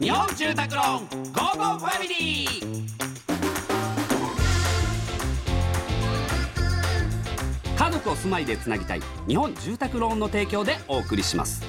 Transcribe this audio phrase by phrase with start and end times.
[0.00, 2.86] 日本住宅ローンゴーゴーファミリー。
[7.76, 11.64] 家族を住まいでつなぎたい日本住宅ローンの提供でお送りします。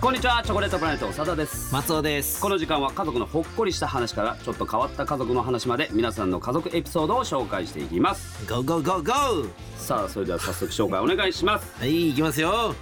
[0.00, 1.72] こんにちはチョコレートプラネット長田です。
[1.72, 2.40] 松尾です。
[2.40, 8.44] この時間は家族のほっこりした話からちょっと変わった家族の話まで皆さんの家族エピソードを紹介していきます。
[8.48, 9.50] ゴーゴーゴーゴー。
[9.76, 11.78] さあそれでは早速紹介お願いします。
[11.78, 12.74] はい行きますよ、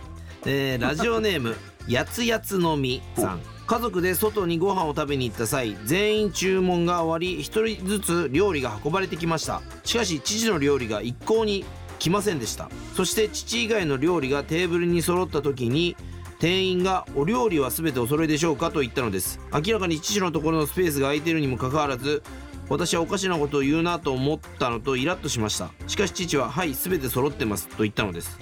[0.45, 1.57] えー、ラジオネーム
[1.89, 3.41] やつやつのみさん。
[3.67, 9.61] 家族で外にご飯を食べに行った際全員注文が終わり一人ずつ料理が運ばれてきました。
[9.85, 11.67] しかし父の料理が一向に
[11.99, 12.71] 来ませんでした。
[12.97, 15.97] そして父以外の料理がテーブルに揃った時に
[16.39, 19.39] 店員が「お料理は全てお揃いでしょうか?」と言ったのです。
[19.53, 22.23] 明らかに父のところのスペースが空いているにもかかわらず
[22.71, 25.71] 私はおかしなことを言うなと思ったのとイラッとしました。
[25.89, 28.39] しかし父は「はい全て揃ってます」と言ったのです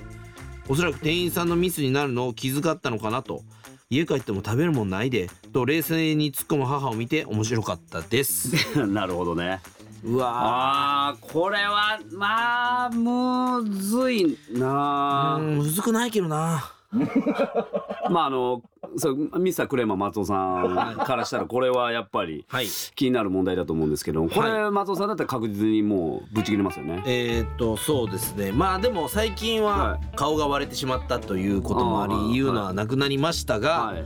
[0.68, 3.42] おそらく店員さんのミスになるのを気遣ったのかなと
[3.88, 8.52] 家帰っても食べるもんないでと冷静に突っ込む母を見て面白かったです。
[8.86, 9.60] なるほどね。
[10.04, 15.38] うわあーこれはまあむずいな。
[15.40, 16.72] むずくないけどな。
[18.10, 18.62] まああの
[18.96, 22.66] そうミスタークレーマー松尾さんからしたらこれはやっぱりはい。
[22.94, 27.02] 気になる問題だと思うんですけどこれ松尾さんだったら確実にもうぶち切れますよね。
[27.06, 28.52] えーっとそうですね。
[28.52, 34.04] まあでも最近はは顔が割れてしまったということもあり言うのはなくなりましたが、はい。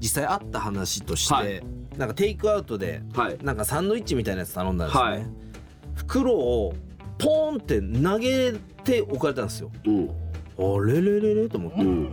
[0.00, 1.62] 実際あった話として、はい。
[1.96, 3.38] なんかテイクアウトではい。
[3.42, 5.26] なんかサンドイッチみたいなやつ頼んだんですね、はい。
[5.94, 6.74] 袋を
[7.18, 8.52] ポーンって投げ
[8.84, 9.70] て置かれたんですよ。
[9.86, 10.10] うん。
[10.58, 12.12] あれれれれと思って、うん。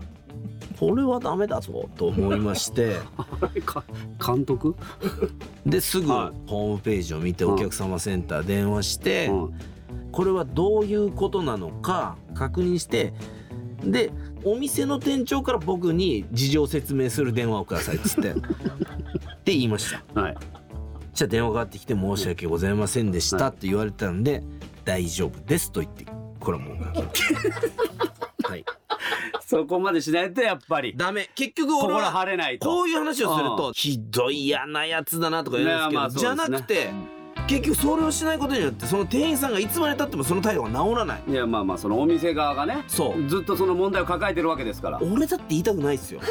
[0.79, 2.97] これはダメだぞと思いまして。
[4.25, 4.75] 監督？
[5.65, 9.53] ですぐはホームページを見てお客様センター電話して、うん
[10.15, 13.13] これはどういうことなのか確認して
[13.83, 14.11] で
[14.45, 18.31] お店の店長から僕に事情を説明する電話をくださいっつって。
[18.31, 18.35] っ
[19.45, 20.19] て言いました。
[20.19, 20.37] はい。
[21.13, 24.43] じゃあ電話がかかってきて申し訳ございませんでしたって言われたんで
[24.83, 26.05] 大丈夫ですと言って
[26.39, 26.95] これはもうはい
[29.45, 30.93] そこまでしないとやっぱり。
[30.97, 31.29] ダメ。
[31.35, 32.67] 結局俺心は晴れないと。
[32.67, 36.09] こういう話をするうとひどい嫌なやつだなとか言うんですけど、ね。
[36.19, 36.89] じゃなくて
[37.47, 41.23] 結局それをしないことによってその店員さんがいつまでたってもその態度が治らない。
[41.27, 43.27] いやまあまあそのお店側がねそう。
[43.27, 44.99] ずっとその問題を抱えてるわけですから。
[44.99, 46.21] 俺だって言いたくないっすよ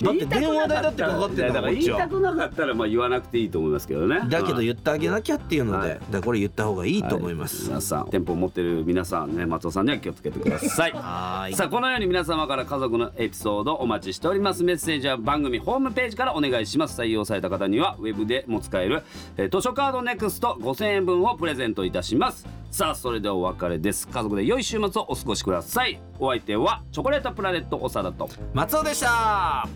[0.00, 4.20] だって電話代だってかかってんだだから言いたくなかったらまあ言わなくていいと思いますけどね。
[4.28, 4.66] だけどはい。
[4.66, 6.00] 言ってあげなきゃっていうので、はい。
[6.10, 10.92] だこれ言った方がいいと思います、皆さん店舗を持ってる皆さんね松尾さんには気をつけてください。
[10.96, 11.54] はーい。
[11.54, 14.64] さあこのように皆様から家族のエピソードお待ちしております。
[14.64, 17.00] メッセージは番組ホームページからお願いします。
[17.00, 19.02] 採用された方にはウェブでも使える、
[19.36, 24.08] えー図書カードネクスト5000円分をプレゼントいたしますさあそれではお別れです。
[24.08, 26.00] 家族で良い週末をお過ごしください。
[26.18, 28.30] お相手はチョコレートプラネット長田と。
[28.54, 29.68] 松尾でした。